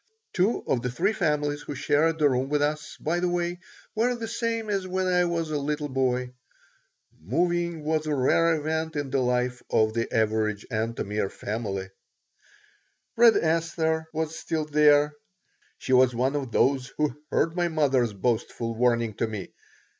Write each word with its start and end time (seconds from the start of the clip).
Two 0.33 0.63
of 0.65 0.81
the 0.81 0.89
three 0.89 1.13
families 1.13 1.61
who 1.61 1.75
shared 1.75 2.17
the 2.17 2.27
room 2.27 2.49
with 2.49 2.59
us, 2.63 2.97
by 2.99 3.19
the 3.19 3.29
way, 3.29 3.59
were 3.93 4.15
the 4.15 4.27
same 4.27 4.67
as 4.71 4.87
when 4.87 5.05
I 5.05 5.25
was 5.25 5.51
a 5.51 5.59
little 5.59 5.89
boy. 5.89 6.33
Moving 7.19 7.83
was 7.83 8.07
a 8.07 8.15
rare 8.15 8.55
event 8.55 8.95
in 8.95 9.11
the 9.11 9.19
life 9.21 9.61
of 9.69 9.93
the 9.93 10.11
average 10.11 10.65
Antomir 10.71 11.29
family 11.31 11.87
Red 13.15 13.37
Esther 13.37 14.07
was 14.11 14.35
still 14.35 14.65
there. 14.65 15.13
She 15.77 15.93
was 15.93 16.15
one 16.15 16.35
of 16.35 16.51
those 16.51 16.87
who 16.97 17.15
heard 17.29 17.55
my 17.55 17.67
mother's 17.67 18.13
boastful 18.13 18.73
warning 18.73 19.13
to 19.17 19.27
me. 19.27 19.53